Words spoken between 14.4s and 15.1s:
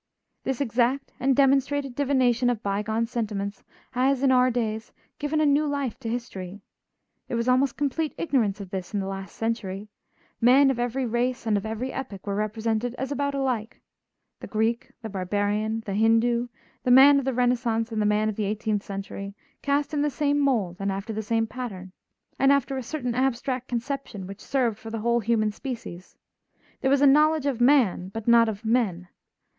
Greek, the